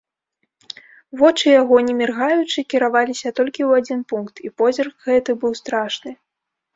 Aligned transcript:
Вочы 1.19 1.51
яго 1.61 1.75
не 1.89 1.93
міргаючы 1.99 2.59
кіраваліся 2.73 3.33
толькі 3.41 3.61
ў 3.69 3.83
адзін 3.83 3.99
пункт, 4.13 4.35
і 4.49 4.49
позірк 4.63 5.05
гэты 5.09 5.31
быў 5.45 5.53
страшны. 5.61 6.15